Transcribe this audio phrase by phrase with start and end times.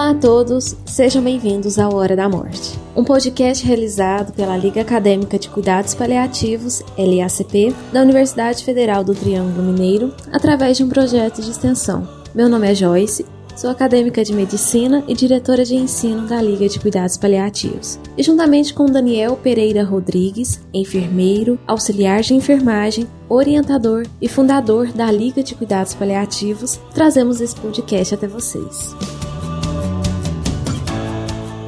[0.00, 5.38] Olá a todos, sejam bem-vindos ao Hora da Morte, um podcast realizado pela Liga Acadêmica
[5.38, 11.50] de Cuidados Paliativos, LACP, da Universidade Federal do Triângulo Mineiro, através de um projeto de
[11.50, 12.08] extensão.
[12.34, 16.80] Meu nome é Joyce, sou acadêmica de medicina e diretora de ensino da Liga de
[16.80, 17.98] Cuidados Paliativos.
[18.16, 25.42] E juntamente com Daniel Pereira Rodrigues, enfermeiro, auxiliar de enfermagem, orientador e fundador da Liga
[25.42, 28.96] de Cuidados Paliativos, trazemos esse podcast até vocês.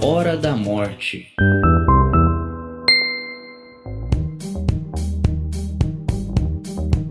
[0.04, 1.28] Hora da Morte.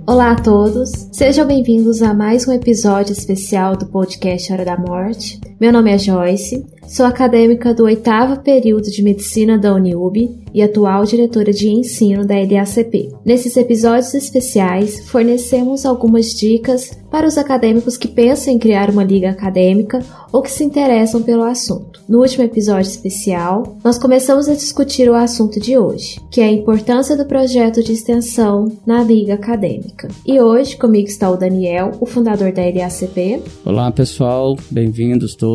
[0.06, 5.40] Olá a todos, sejam bem-vindos a mais um episódio especial do podcast Hora da Morte.
[5.62, 11.06] Meu nome é Joyce, sou acadêmica do oitavo período de medicina da Uniub e atual
[11.06, 13.12] diretora de ensino da LACP.
[13.24, 19.30] Nesses episódios especiais, fornecemos algumas dicas para os acadêmicos que pensam em criar uma liga
[19.30, 20.00] acadêmica
[20.32, 22.02] ou que se interessam pelo assunto.
[22.10, 26.52] No último episódio especial, nós começamos a discutir o assunto de hoje, que é a
[26.52, 30.08] importância do projeto de extensão na liga acadêmica.
[30.26, 33.44] E hoje comigo está o Daniel, o fundador da LACP.
[33.64, 35.51] Olá pessoal, bem-vindos todos.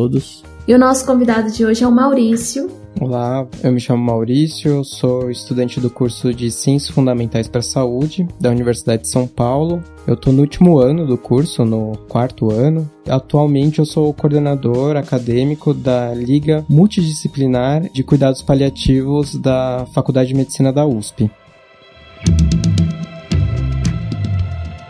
[0.67, 5.29] E o nosso convidado de hoje é o Maurício, Olá, eu me chamo Maurício, sou
[5.29, 9.83] estudante do curso de Ciências Fundamentais para a Saúde da Universidade de São Paulo.
[10.07, 12.89] Eu estou no último ano do curso, no quarto ano.
[13.07, 20.73] Atualmente eu sou coordenador acadêmico da Liga Multidisciplinar de Cuidados Paliativos da Faculdade de Medicina
[20.73, 21.29] da USP.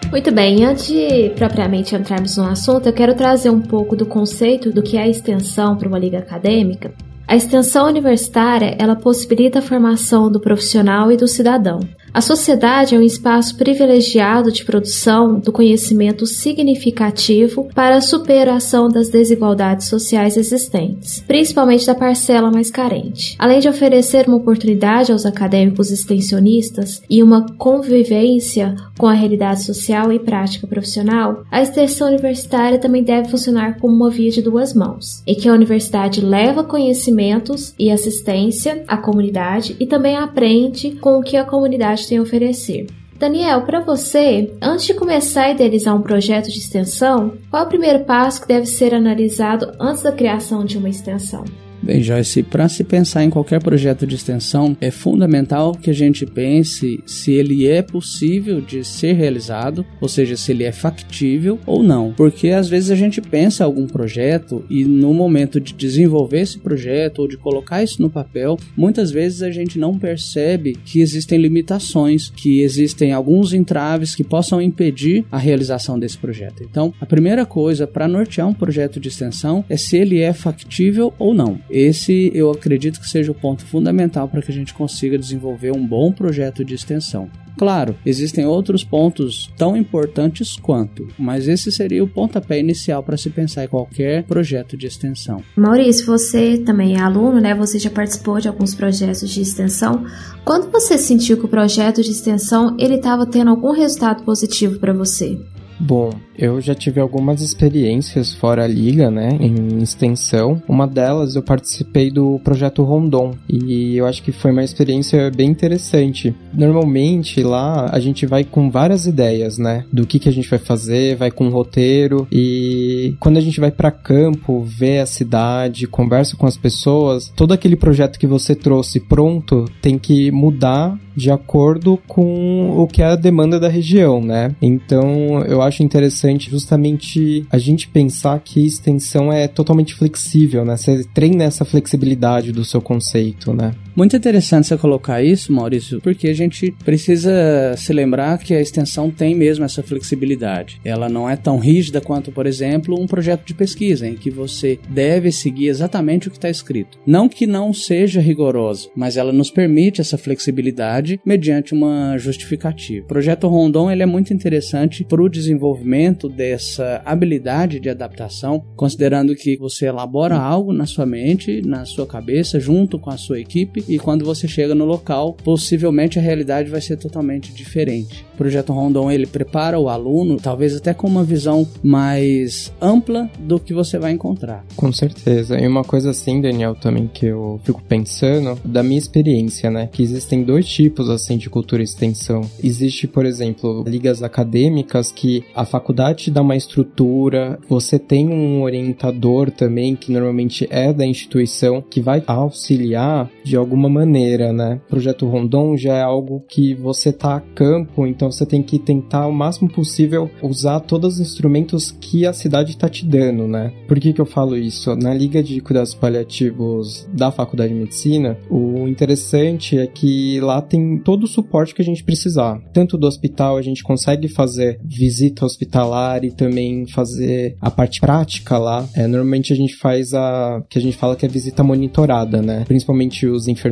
[0.09, 4.71] Muito bem, antes de propriamente entrarmos no assunto, eu quero trazer um pouco do conceito
[4.71, 6.93] do que é a extensão para uma liga acadêmica
[7.27, 11.81] a extensão universitária, ela possibilita a formação do profissional e do cidadão.
[12.13, 19.09] A sociedade é um espaço privilegiado de produção do conhecimento significativo para a superação das
[19.09, 23.35] desigualdades sociais existentes, principalmente da parcela mais carente.
[23.37, 30.11] Além de oferecer uma oportunidade aos acadêmicos extensionistas e uma convivência com a realidade social
[30.11, 35.21] e prática profissional, a extensão universitária também deve funcionar como uma via de duas mãos,
[35.27, 41.23] em que a universidade leva conhecimentos e assistência à comunidade e também aprende com o
[41.23, 42.87] que a comunidade tem a oferecer.
[43.17, 47.69] Daniel, para você, antes de começar a idealizar um projeto de extensão, qual é o
[47.69, 51.43] primeiro passo que deve ser analisado antes da criação de uma extensão?
[51.87, 56.25] Bem, Joyce, para se pensar em qualquer projeto de extensão, é fundamental que a gente
[56.25, 61.81] pense se ele é possível de ser realizado, ou seja, se ele é factível ou
[61.81, 62.11] não.
[62.11, 66.59] Porque às vezes a gente pensa em algum projeto e no momento de desenvolver esse
[66.59, 71.39] projeto ou de colocar isso no papel, muitas vezes a gente não percebe que existem
[71.39, 76.63] limitações, que existem alguns entraves que possam impedir a realização desse projeto.
[76.69, 81.13] Então, a primeira coisa para nortear um projeto de extensão é se ele é factível
[81.17, 81.57] ou não.
[81.77, 85.85] Esse eu acredito que seja o ponto fundamental para que a gente consiga desenvolver um
[85.85, 87.29] bom projeto de extensão.
[87.55, 93.29] Claro, existem outros pontos tão importantes quanto, mas esse seria o pontapé inicial para se
[93.29, 95.43] pensar em qualquer projeto de extensão.
[95.55, 97.53] Maurício, você também é aluno, né?
[97.53, 100.03] Você já participou de alguns projetos de extensão.
[100.43, 104.93] Quando você sentiu que o projeto de extensão ele estava tendo algum resultado positivo para
[104.93, 105.39] você?
[105.79, 110.61] Bom, eu já tive algumas experiências fora a liga, né, em extensão.
[110.67, 115.49] Uma delas eu participei do projeto Rondon e eu acho que foi uma experiência bem
[115.49, 116.35] interessante.
[116.53, 120.59] Normalmente lá a gente vai com várias ideias, né, do que que a gente vai
[120.59, 125.87] fazer, vai com um roteiro e quando a gente vai para campo, vê a cidade,
[125.87, 131.31] conversa com as pessoas, todo aquele projeto que você trouxe pronto tem que mudar de
[131.31, 134.55] acordo com o que é a demanda da região, né?
[134.61, 140.75] Então, eu acho interessante justamente a gente pensar que extensão é totalmente flexível, né?
[140.75, 143.73] Você treina essa flexibilidade do seu conceito, né?
[143.97, 149.09] Muito interessante você colocar isso, Maurício, porque a gente precisa se lembrar que a extensão
[149.09, 150.79] tem mesmo essa flexibilidade.
[150.85, 154.77] Ela não é tão rígida quanto, por exemplo, um projeto de pesquisa, em que você
[154.87, 156.99] deve seguir exatamente o que está escrito.
[157.07, 163.03] Não que não seja rigorosa, mas ela nos permite essa flexibilidade mediante uma justificativa.
[163.03, 169.35] O projeto Rondon ele é muito interessante para o desenvolvimento dessa habilidade de adaptação, considerando
[169.35, 173.86] que você elabora algo na sua mente, na sua cabeça, junto com a sua equipe,
[173.87, 178.25] e quando você chega no local, possivelmente a realidade vai ser totalmente diferente.
[178.33, 183.59] O projeto Rondon ele prepara o aluno, talvez até com uma visão mais ampla do
[183.59, 184.65] que você vai encontrar.
[184.75, 185.59] Com certeza.
[185.59, 190.03] E uma coisa assim, Daniel, também que eu fico pensando da minha experiência, né, que
[190.03, 192.41] existem dois tipos assim de cultura e extensão.
[192.63, 199.49] Existe, por exemplo, ligas acadêmicas que a faculdade dá uma estrutura, você tem um orientador
[199.51, 204.81] também que normalmente é da instituição que vai auxiliar de alguma maneira, né?
[204.89, 209.27] Projeto Rondon já é algo que você tá a campo, então você tem que tentar
[209.27, 213.71] o máximo possível usar todos os instrumentos que a cidade está te dando, né?
[213.87, 214.95] Por que que eu falo isso?
[214.95, 220.97] Na Liga de Cuidados Paliativos da Faculdade de Medicina, o interessante é que lá tem
[220.97, 222.59] todo o suporte que a gente precisar.
[222.73, 228.57] Tanto do hospital, a gente consegue fazer visita hospitalar e também fazer a parte prática
[228.57, 228.87] lá.
[228.95, 232.63] É, normalmente a gente faz a que a gente fala que é visita monitorada, né?
[232.67, 233.66] Principalmente os enfermeiros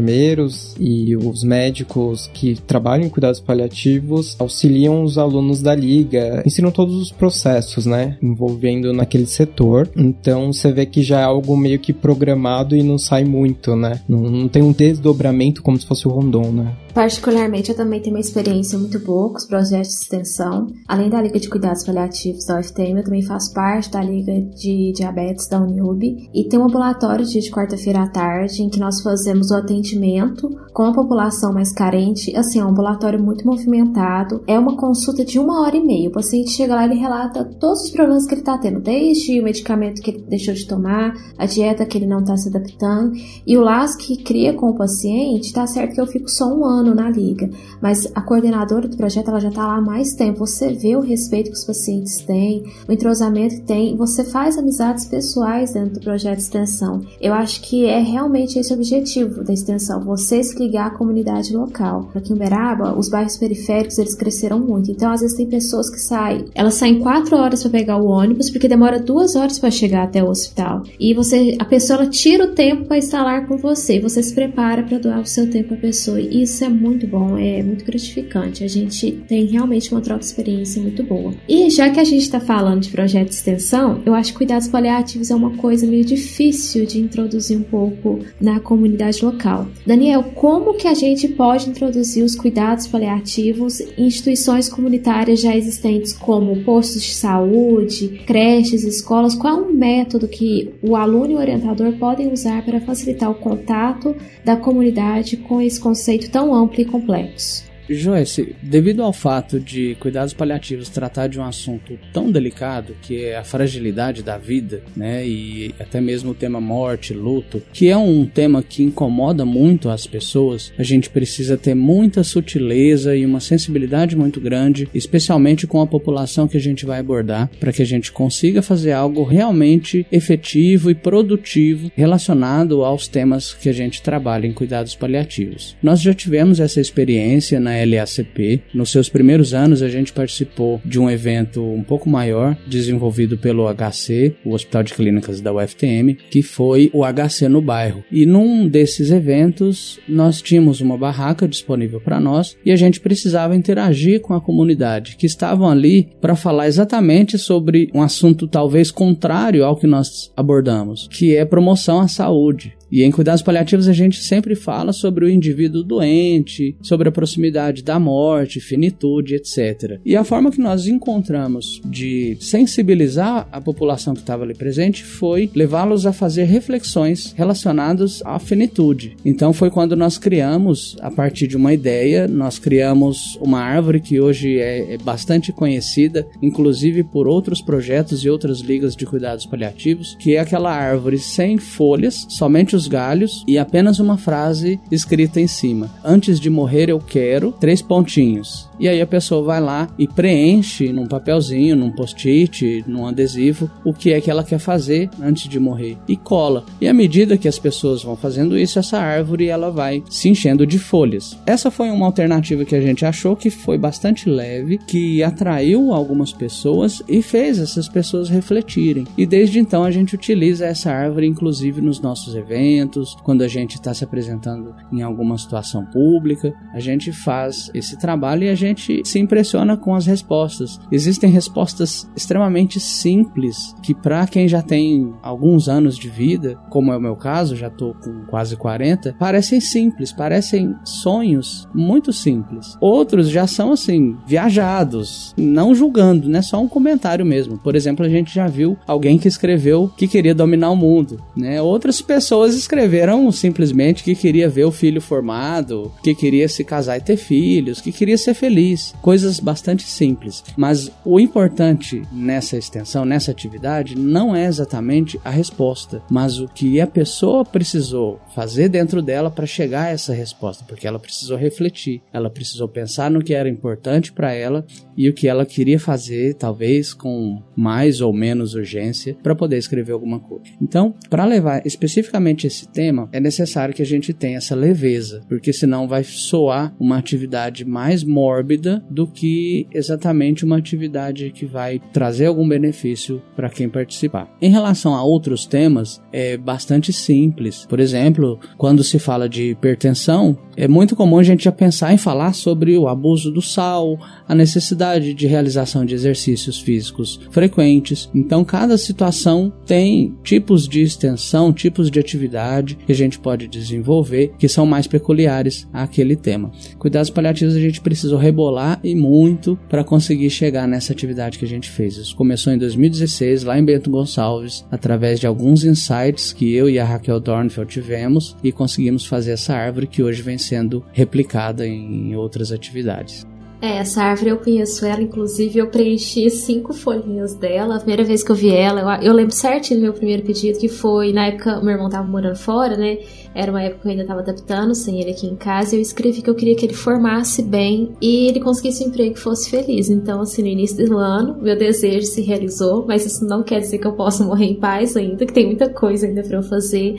[0.80, 6.96] e os médicos que trabalham em cuidados paliativos auxiliam os alunos da liga, ensinam todos
[6.96, 8.18] os processos, né?
[8.22, 9.90] Envolvendo naquele setor.
[9.96, 14.02] Então você vê que já é algo meio que programado e não sai muito, né?
[14.08, 16.74] Não, não tem um desdobramento como se fosse o rondon, né?
[16.96, 20.68] Particularmente, eu também tenho uma experiência muito boa com os projetos de extensão.
[20.88, 24.94] Além da Liga de Cuidados Paliativos da UFTM, eu também faço parte da Liga de
[24.94, 26.02] Diabetes da Uniub.
[26.34, 30.50] E tem um ambulatório dia de quarta-feira à tarde, em que nós fazemos o atendimento
[30.72, 32.34] com a população mais carente.
[32.34, 34.42] Assim, é um ambulatório muito movimentado.
[34.48, 36.08] É uma consulta de uma hora e meia.
[36.08, 39.44] O paciente chega lá e relata todos os problemas que ele está tendo, desde o
[39.44, 43.12] medicamento que ele deixou de tomar, a dieta que ele não está se adaptando.
[43.46, 46.64] E o laço que cria com o paciente, tá certo que eu fico só um
[46.64, 47.50] ano ano na liga,
[47.82, 50.40] mas a coordenadora do projeto ela já está lá há mais tempo.
[50.40, 55.06] Você vê o respeito que os pacientes têm, o entrosamento que tem, você faz amizades
[55.06, 57.02] pessoais dentro do projeto de extensão.
[57.20, 61.56] Eu acho que é realmente esse o objetivo da extensão, você se ligar à comunidade
[61.56, 62.10] local.
[62.14, 66.00] Aqui em Uberaba, os bairros periféricos eles cresceram muito, então às vezes tem pessoas que
[66.00, 70.04] saem, elas saem quatro horas para pegar o ônibus porque demora duas horas para chegar
[70.04, 74.00] até o hospital e você, a pessoa ela tira o tempo para instalar com você,
[74.00, 77.38] você se prepara para doar o seu tempo à pessoa e isso é muito bom,
[77.38, 78.64] é muito gratificante.
[78.64, 81.34] A gente tem realmente uma troca de experiência muito boa.
[81.48, 84.68] E já que a gente está falando de projeto de extensão, eu acho que cuidados
[84.68, 89.68] paliativos é uma coisa meio difícil de introduzir um pouco na comunidade local.
[89.86, 96.14] Daniel, como que a gente pode introduzir os cuidados paliativos em instituições comunitárias já existentes,
[96.14, 99.36] como postos de saúde, creches, escolas?
[99.36, 103.36] Qual é um método que o aluno e o orientador podem usar para facilitar o
[103.36, 107.75] contato da comunidade com esse conceito tão amplo amplo e complexo.
[107.90, 113.38] Joyce, devido ao fato de cuidados paliativos tratar de um assunto tão delicado, que é
[113.38, 118.26] a fragilidade da vida, né, e até mesmo o tema morte, luto, que é um
[118.26, 124.16] tema que incomoda muito as pessoas, a gente precisa ter muita sutileza e uma sensibilidade
[124.16, 128.12] muito grande, especialmente com a população que a gente vai abordar, para que a gente
[128.12, 134.54] consiga fazer algo realmente efetivo e produtivo relacionado aos temas que a gente trabalha em
[134.54, 135.76] cuidados paliativos.
[135.82, 138.62] Nós já tivemos essa experiência na LACP.
[138.74, 143.68] Nos seus primeiros anos, a gente participou de um evento um pouco maior, desenvolvido pelo
[143.74, 148.04] HC, o Hospital de Clínicas da UFTM, que foi o HC no bairro.
[148.12, 153.56] E num desses eventos, nós tínhamos uma barraca disponível para nós e a gente precisava
[153.56, 159.66] interagir com a comunidade que estavam ali para falar exatamente sobre um assunto talvez contrário
[159.66, 162.76] ao que nós abordamos, que é promoção à saúde.
[162.96, 167.84] E em cuidados paliativos a gente sempre fala sobre o indivíduo doente, sobre a proximidade
[167.84, 170.00] da morte, finitude, etc.
[170.06, 175.52] E a forma que nós encontramos de sensibilizar a população que estava ali presente foi
[175.54, 179.18] levá-los a fazer reflexões relacionadas à finitude.
[179.26, 184.22] Então foi quando nós criamos, a partir de uma ideia, nós criamos uma árvore que
[184.22, 190.16] hoje é, é bastante conhecida, inclusive por outros projetos e outras ligas de cuidados paliativos,
[190.18, 195.48] que é aquela árvore sem folhas, somente os galhos e apenas uma frase escrita em
[195.48, 195.90] cima.
[196.04, 198.70] Antes de morrer eu quero três pontinhos.
[198.80, 203.94] E aí a pessoa vai lá e preenche num papelzinho, num post-it, num adesivo, o
[203.94, 206.66] que é que ela quer fazer antes de morrer e cola.
[206.80, 210.66] E à medida que as pessoas vão fazendo isso, essa árvore ela vai se enchendo
[210.66, 211.38] de folhas.
[211.46, 216.34] Essa foi uma alternativa que a gente achou que foi bastante leve, que atraiu algumas
[216.34, 219.06] pessoas e fez essas pessoas refletirem.
[219.18, 223.76] E desde então a gente utiliza essa árvore inclusive nos nossos eventos, quando a gente
[223.76, 228.65] está se apresentando em alguma situação pública, a gente faz esse trabalho e a gente
[228.66, 230.80] gente se impressiona com as respostas.
[230.92, 236.98] Existem respostas extremamente simples que para quem já tem alguns anos de vida, como é
[236.98, 242.78] o meu caso, já tô com quase 40, parecem simples, parecem sonhos muito simples.
[242.80, 246.42] Outros já são assim, viajados, não julgando, né?
[246.42, 247.58] Só um comentário mesmo.
[247.58, 251.62] Por exemplo, a gente já viu alguém que escreveu que queria dominar o mundo, né?
[251.62, 257.02] Outras pessoas escreveram simplesmente que queria ver o filho formado, que queria se casar e
[257.02, 258.55] ter filhos, que queria ser feliz.
[259.02, 260.44] Coisas bastante simples.
[260.56, 266.80] Mas o importante nessa extensão, nessa atividade, não é exatamente a resposta, mas o que
[266.80, 272.02] a pessoa precisou fazer dentro dela para chegar a essa resposta, porque ela precisou refletir,
[272.12, 274.66] ela precisou pensar no que era importante para ela
[274.98, 279.92] e o que ela queria fazer, talvez com mais ou menos urgência, para poder escrever
[279.92, 280.46] alguma coisa.
[280.62, 285.52] Então, para levar especificamente esse tema, é necessário que a gente tenha essa leveza, porque
[285.52, 288.04] senão vai soar uma atividade mais
[288.46, 294.30] mórbida do que exatamente uma atividade que vai trazer algum benefício para quem participar.
[294.40, 297.66] Em relação a outros temas, é bastante simples.
[297.68, 301.98] Por exemplo, quando se fala de hipertensão, é muito comum a gente já pensar em
[301.98, 303.98] falar sobre o abuso do sal,
[304.28, 308.10] a necessidade de realização de exercícios físicos frequentes.
[308.14, 314.34] Então, cada situação tem tipos de extensão, tipos de atividade que a gente pode desenvolver
[314.38, 316.52] que são mais peculiares àquele tema.
[316.78, 321.48] Cuidados paliativos a gente precisou rebolar e muito para conseguir chegar nessa atividade que a
[321.48, 321.96] gente fez.
[321.96, 326.78] Isso começou em 2016, lá em Bento Gonçalves, através de alguns insights que eu e
[326.78, 332.14] a Raquel Dornfeld tivemos e conseguimos fazer essa árvore que hoje vem sendo replicada em
[332.16, 333.26] outras atividades.
[333.62, 337.76] É, essa árvore eu conheço ela, inclusive eu preenchi cinco folhinhas dela.
[337.76, 340.60] A primeira vez que eu vi ela, eu, eu lembro certinho do meu primeiro pedido,
[340.60, 343.00] que foi na época meu irmão tava morando fora, né?
[343.34, 345.82] Era uma época que eu ainda tava adaptando, sem ele aqui em casa, e eu
[345.82, 349.50] escrevi que eu queria que ele formasse bem e ele conseguisse um emprego que fosse
[349.50, 349.90] feliz.
[349.90, 353.78] Então, assim, no início do ano, meu desejo se realizou, mas isso não quer dizer
[353.78, 356.96] que eu possa morrer em paz ainda, que tem muita coisa ainda para eu fazer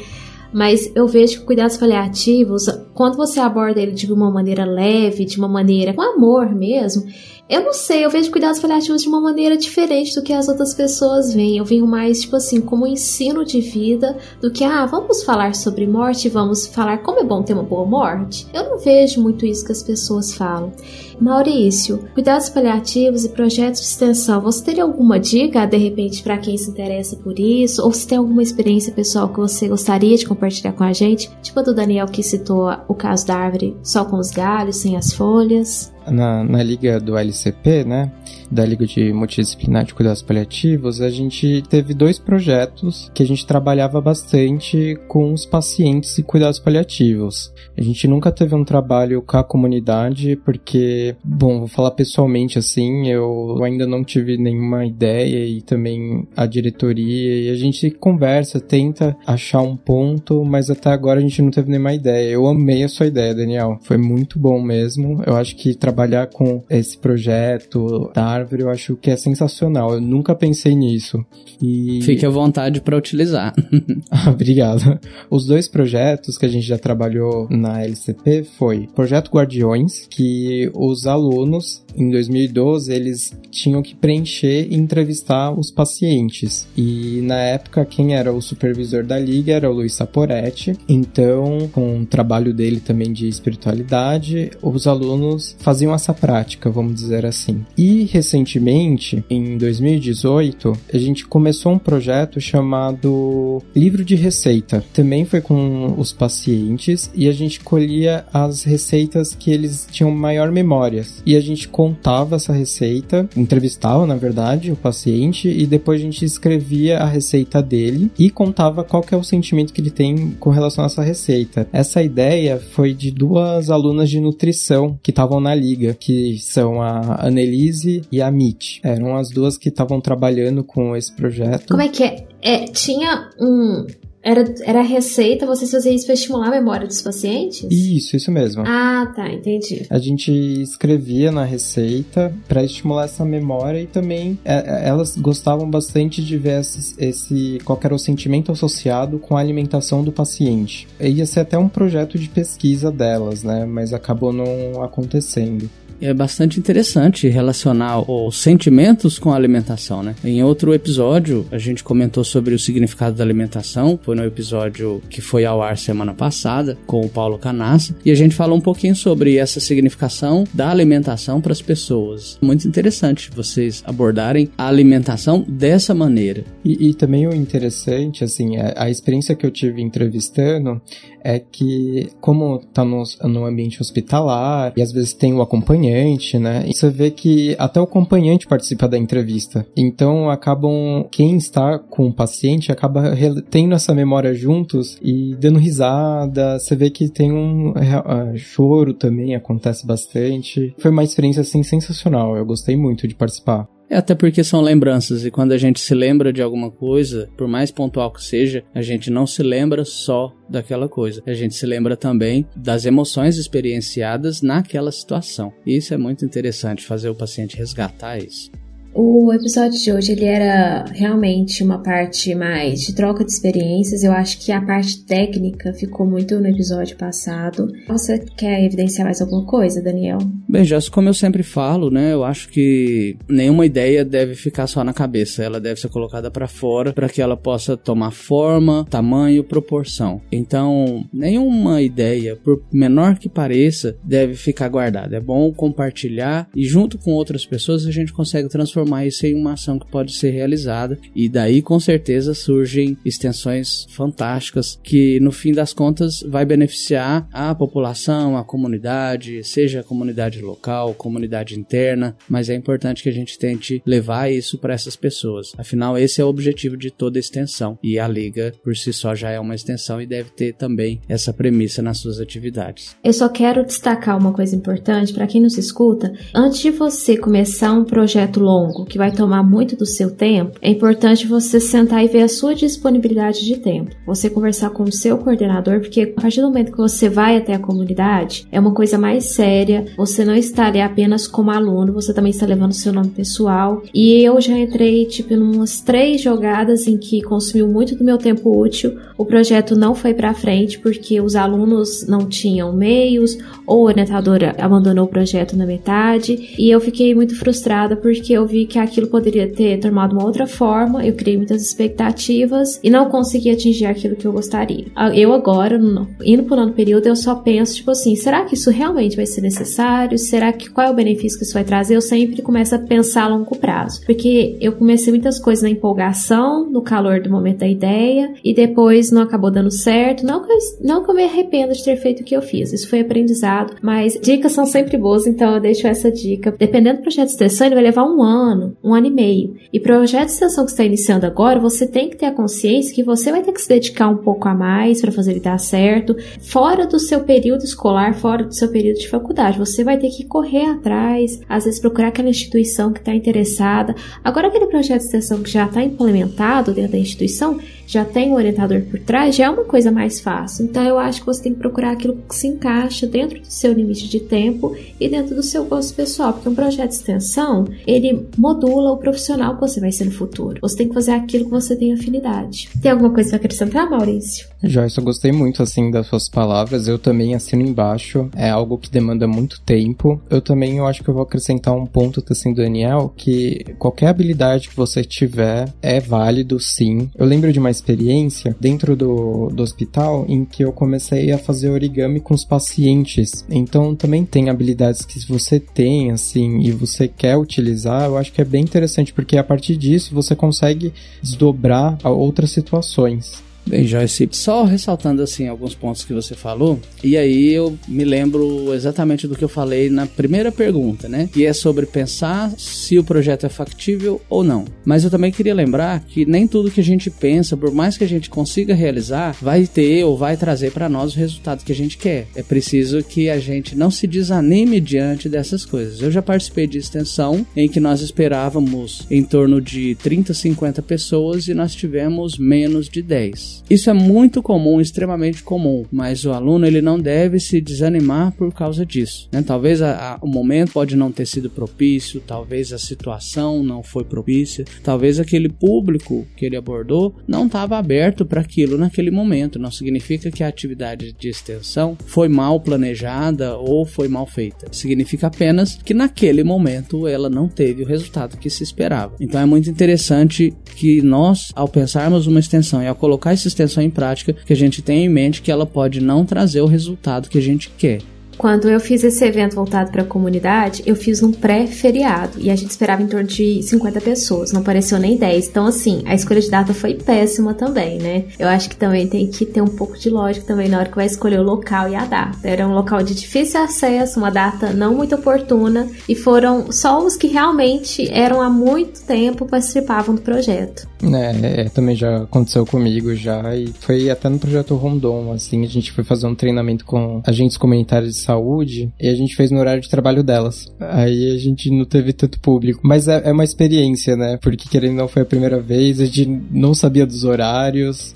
[0.53, 5.39] mas eu vejo que cuidados paliativos, quando você aborda ele de uma maneira leve, de
[5.39, 7.05] uma maneira com amor mesmo,
[7.49, 10.75] eu não sei, eu vejo cuidados paliativos de uma maneira diferente do que as outras
[10.75, 11.59] pessoas veem.
[11.59, 15.87] Eu venho mais, tipo assim, como ensino de vida do que, ah, vamos falar sobre
[15.87, 18.49] morte, vamos falar como é bom ter uma boa morte.
[18.53, 20.73] Eu não vejo muito isso que as pessoas falam.
[21.21, 26.59] Maurício, cuidados paliativos e projetos de extensão, você teria alguma dica, de repente, para quem
[26.59, 27.81] se interessa por isso?
[27.81, 31.31] Ou se tem alguma experiência pessoal que você gostaria de compartilhar com a gente?
[31.41, 34.97] Tipo a do Daniel que citou o caso da árvore só com os galhos, sem
[34.97, 38.13] as folhas na, na liga do LCP, né,
[38.51, 43.47] da Liga de Multidisciplinar de Cuidados Paliativos, a gente teve dois projetos que a gente
[43.47, 47.53] trabalhava bastante com os pacientes e cuidados paliativos.
[47.77, 53.09] A gente nunca teve um trabalho com a comunidade, porque, bom, vou falar pessoalmente assim,
[53.09, 59.17] eu ainda não tive nenhuma ideia e também a diretoria, e a gente conversa, tenta
[59.27, 62.31] achar um ponto, mas até agora a gente não teve nenhuma ideia.
[62.31, 63.79] Eu amei a sua ideia, Daniel.
[63.83, 65.23] Foi muito bom mesmo.
[65.27, 65.96] Eu acho que trabalhar
[66.33, 69.95] com esse projeto da árvore, eu acho que é sensacional.
[69.95, 71.25] Eu nunca pensei nisso.
[71.63, 72.01] E...
[72.03, 73.55] Fique à vontade para utilizar.
[74.11, 74.99] ah, obrigado.
[75.31, 81.07] Os dois projetos que a gente já trabalhou na LCP foi Projeto Guardiões, que os
[81.07, 86.67] alunos em 2012 eles tinham que preencher e entrevistar os pacientes.
[86.77, 90.75] E na época quem era o supervisor da liga era o Luiz Saporetti.
[90.89, 96.95] Então, com o trabalho dele também de espiritualidade, os alunos faziam faziam essa prática, vamos
[96.95, 97.65] dizer assim.
[97.77, 104.85] E recentemente, em 2018, a gente começou um projeto chamado Livro de Receita.
[104.93, 110.51] Também foi com os pacientes e a gente colhia as receitas que eles tinham maior
[110.51, 111.23] memórias.
[111.25, 116.25] E a gente contava essa receita, entrevistava, na verdade, o paciente e depois a gente
[116.25, 120.51] escrevia a receita dele e contava qual que é o sentimento que ele tem com
[120.51, 121.69] relação a essa receita.
[121.73, 126.81] Essa ideia foi de duas alunas de nutrição que estavam na liga liga, que são
[126.81, 128.81] a Annelise e a Mitch.
[128.83, 131.69] Eram as duas que estavam trabalhando com esse projeto.
[131.69, 132.27] Como é que é?
[132.41, 133.87] é tinha um,
[134.27, 137.69] era, era a receita, vocês faziam isso para estimular a memória dos pacientes?
[137.71, 138.65] Isso, isso mesmo.
[138.67, 139.87] Ah, tá, entendi.
[139.89, 145.71] A gente escrevia na receita para estimular essa memória e também é, é, elas gostavam
[145.71, 150.89] bastante de ver esse, esse qual era o sentimento associado com a alimentação do paciente.
[151.01, 153.65] Ia ser até um projeto de pesquisa delas, né?
[153.65, 155.71] Mas acabou não acontecendo.
[156.01, 160.15] É bastante interessante relacionar os sentimentos com a alimentação, né?
[160.25, 165.21] Em outro episódio, a gente comentou sobre o significado da alimentação, foi no episódio que
[165.21, 168.95] foi ao ar semana passada com o Paulo Canassa, e a gente falou um pouquinho
[168.95, 172.39] sobre essa significação da alimentação para as pessoas.
[172.41, 176.45] Muito interessante vocês abordarem a alimentação dessa maneira.
[176.65, 180.81] E, e também o interessante, assim, a, a experiência que eu tive entrevistando
[181.23, 185.41] é que, como tá no, no ambiente hospitalar, e às vezes tem o
[185.87, 186.65] acompanhante, né?
[186.67, 189.67] E você vê que até o acompanhante participa da entrevista.
[189.77, 193.15] Então acabam, quem está com o paciente acaba
[193.51, 196.59] tendo essa memória juntos e dando risada.
[196.59, 200.75] Você vê que tem um uh, choro também, acontece bastante.
[200.79, 202.37] Foi uma experiência assim sensacional.
[202.37, 203.69] Eu gostei muito de participar.
[203.89, 207.47] É até porque são lembranças e quando a gente se lembra de alguma coisa, por
[207.47, 211.23] mais pontual que seja, a gente não se lembra só daquela coisa.
[211.27, 215.53] A gente se lembra também das emoções experienciadas naquela situação.
[215.65, 218.51] E isso é muito interessante fazer o paciente resgatar isso.
[218.99, 224.03] O episódio de hoje ele era realmente uma parte mais de troca de experiências.
[224.03, 227.71] Eu acho que a parte técnica ficou muito no episódio passado.
[227.89, 230.17] Você quer evidenciar mais alguma coisa, Daniel?
[230.49, 234.83] Bem, Joss, como eu sempre falo, né, eu acho que nenhuma ideia deve ficar só
[234.83, 235.45] na cabeça.
[235.45, 240.23] Ela deve ser colocada para fora para que ela possa tomar forma, tamanho, proporção.
[240.33, 245.19] Então, nenhuma ideia, por menor que pareça, deve ficar guardada.
[245.19, 249.35] É bom compartilhar e junto com outras pessoas a gente consegue transformar transformar isso em
[249.35, 250.99] uma ação que pode ser realizada.
[251.15, 257.55] E daí, com certeza, surgem extensões fantásticas que, no fim das contas, vai beneficiar a
[257.55, 263.39] população, a comunidade, seja a comunidade local, comunidade interna, mas é importante que a gente
[263.39, 265.53] tente levar isso para essas pessoas.
[265.59, 267.79] Afinal, esse é o objetivo de toda extensão.
[267.83, 271.33] E a Liga, por si só, já é uma extensão e deve ter também essa
[271.33, 272.97] premissa nas suas atividades.
[273.03, 276.13] Eu só quero destacar uma coisa importante para quem nos escuta.
[276.35, 280.71] Antes de você começar um projeto longo, que vai tomar muito do seu tempo, é
[280.71, 283.93] importante você sentar e ver a sua disponibilidade de tempo.
[284.07, 287.55] Você conversar com o seu coordenador, porque a partir do momento que você vai até
[287.55, 289.87] a comunidade, é uma coisa mais séria.
[289.97, 293.83] Você não está ali apenas como aluno, você também está levando seu nome pessoal.
[293.95, 298.19] E eu já entrei, tipo, em umas três jogadas em que consumiu muito do meu
[298.19, 298.99] tempo útil.
[299.17, 304.55] O projeto não foi para frente porque os alunos não tinham meios ou a orientadora
[304.59, 306.55] abandonou o projeto na metade.
[306.59, 310.47] E eu fiquei muito frustrada porque eu vi que aquilo poderia ter tomado uma outra
[310.47, 314.87] forma, eu criei muitas expectativas e não consegui atingir aquilo que eu gostaria.
[314.95, 315.81] Ah, eu agora,
[316.25, 319.41] indo por ano período, eu só penso, tipo assim, será que isso realmente vai ser
[319.41, 320.19] necessário?
[320.19, 321.97] Será que qual é o benefício que isso vai trazer?
[321.97, 326.69] Eu sempre começo a pensar a longo prazo, porque eu comecei muitas coisas na empolgação,
[326.71, 330.25] no calor do momento da ideia, e depois não acabou dando certo.
[330.25, 332.73] Não que eu, não que eu me arrependa de ter feito o que eu fiz,
[332.73, 336.55] isso foi aprendizado, mas dicas são sempre boas, então eu deixo essa dica.
[336.59, 339.57] Dependendo do projeto de extensão, ele vai levar um ano ano, um ano e meio.
[339.73, 343.03] E projeto de extensão que está iniciando agora, você tem que ter a consciência que
[343.03, 346.17] você vai ter que se dedicar um pouco a mais para fazer ele dar certo,
[346.41, 349.59] fora do seu período escolar, fora do seu período de faculdade.
[349.59, 353.95] Você vai ter que correr atrás, às vezes procurar aquela instituição que está interessada.
[354.23, 358.35] Agora, aquele projeto de extensão que já está implementado dentro da instituição, já tem um
[358.35, 360.65] orientador por trás, já é uma coisa mais fácil.
[360.65, 363.73] Então, eu acho que você tem que procurar aquilo que se encaixa dentro do seu
[363.73, 368.27] limite de tempo e dentro do seu gosto pessoal, porque um projeto de extensão, ele
[368.37, 370.59] modula o profissional que você vai ser no futuro.
[370.61, 372.69] Você tem que fazer aquilo que você tem afinidade.
[372.81, 374.49] Tem alguma coisa para acrescentar, Maurício?
[374.63, 376.89] Joyce, eu gostei muito assim das suas palavras.
[376.89, 378.29] Eu também assino embaixo.
[378.35, 380.21] É algo que demanda muito tempo.
[380.29, 384.69] Eu também eu acho que eu vou acrescentar um ponto assim, Daniel, que qualquer habilidade
[384.69, 387.11] que você tiver é válido, sim.
[387.17, 391.71] Eu lembro de uma experiência dentro do, do hospital em que eu comecei a fazer
[391.71, 393.45] origami com os pacientes.
[393.49, 398.41] Então também tem habilidades que você tem assim e você quer utilizar, eu acho que
[398.41, 403.43] é bem interessante porque a partir disso você consegue desdobrar outras situações.
[403.69, 408.73] Bem, Joyce, só ressaltando assim alguns pontos que você falou, e aí eu me lembro
[408.73, 411.29] exatamente do que eu falei na primeira pergunta, né?
[411.33, 414.67] Que é sobre pensar se o projeto é factível ou não.
[414.85, 418.05] Mas eu também queria lembrar que nem tudo que a gente pensa, por mais que
[418.05, 421.77] a gente consiga realizar, vai ter ou vai trazer para nós o resultado que a
[421.77, 422.29] gente quer.
[422.37, 426.01] É preciso que a gente não se desanime diante dessas coisas.
[426.01, 431.49] Eu já participei de extensão em que nós esperávamos em torno de 30, 50 pessoas
[431.49, 436.67] e nós tivemos menos de 10 Isso é muito comum, extremamente comum, mas o aluno
[436.67, 439.29] ele não deve se desanimar por causa disso.
[439.33, 439.43] Né?
[439.43, 444.05] Talvez a, a, o momento pode não ter sido propício, talvez a situação não foi
[444.05, 449.59] propícia, talvez aquele público que ele abordou não estava aberto para aquilo naquele momento.
[449.59, 454.69] Não significa que a atividade de extensão foi mal planejada ou foi mal feita.
[454.73, 459.15] Significa apenas que naquele momento ela não teve o resultado que se esperava.
[459.21, 463.83] Então é muito interessante que nós, ao pensarmos uma extensão e ao colocar essa extensão
[463.83, 467.29] em prática, que a gente tenha em mente que ela pode não trazer o resultado
[467.29, 468.01] que a gente quer.
[468.37, 472.57] Quando eu fiz esse evento voltado para a comunidade, eu fiz num pré-feriado e a
[472.57, 475.49] gente esperava em torno de 50 pessoas, não apareceu nem 10.
[475.49, 478.25] Então, assim, a escolha de data foi péssima também, né?
[478.39, 480.97] Eu acho que também tem que ter um pouco de lógica também na hora que
[480.97, 482.39] vai escolher o local e a data.
[482.43, 487.17] Era um local de difícil acesso, uma data não muito oportuna e foram só os
[487.17, 490.87] que realmente eram há muito tempo participavam do projeto.
[491.03, 495.69] É, é, também já aconteceu comigo já e foi até no projeto Rondon, assim, a
[495.69, 499.83] gente foi fazer um treinamento com agentes comunitários saúde e a gente fez no horário
[499.83, 500.67] de trabalho delas.
[500.81, 504.39] Aí a gente não teve tanto público, mas é, é uma experiência, né?
[504.43, 508.15] Porque querendo não foi a primeira vez, a gente não sabia dos horários.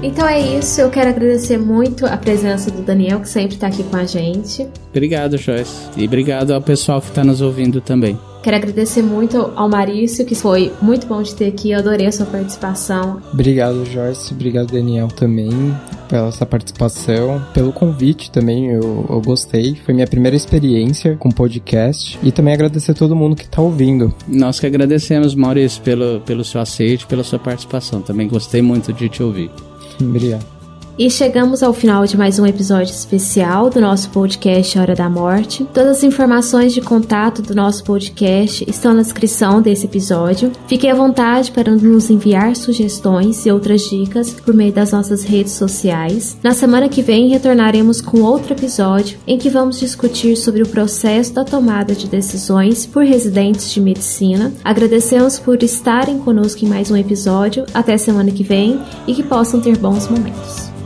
[0.00, 3.82] Então é isso, eu quero agradecer muito a presença do Daniel, que sempre está aqui
[3.82, 4.64] com a gente.
[4.90, 5.88] Obrigado, Joyce.
[5.96, 8.16] E obrigado ao pessoal que está nos ouvindo também.
[8.40, 11.72] Quero agradecer muito ao Marício, que foi muito bom de ter aqui.
[11.72, 13.20] Eu adorei a sua participação.
[13.32, 14.32] Obrigado, Joyce.
[14.32, 15.50] Obrigado, Daniel, também,
[16.08, 17.44] pela sua participação.
[17.52, 19.74] Pelo convite também, eu, eu gostei.
[19.84, 22.16] Foi minha primeira experiência com podcast.
[22.22, 24.14] E também agradecer a todo mundo que está ouvindo.
[24.28, 28.00] Nós que agradecemos, Maurício, pelo, pelo seu aceite, pela sua participação.
[28.00, 29.50] Também gostei muito de te ouvir.
[30.00, 30.57] Obrigado.
[30.98, 35.64] E chegamos ao final de mais um episódio especial do nosso podcast Hora da Morte.
[35.72, 40.50] Todas as informações de contato do nosso podcast estão na descrição desse episódio.
[40.66, 45.52] Fique à vontade para nos enviar sugestões e outras dicas por meio das nossas redes
[45.52, 46.36] sociais.
[46.42, 51.32] Na semana que vem retornaremos com outro episódio em que vamos discutir sobre o processo
[51.32, 54.52] da tomada de decisões por residentes de medicina.
[54.64, 57.64] Agradecemos por estarem conosco em mais um episódio.
[57.72, 60.76] Até semana que vem e que possam ter bons momentos.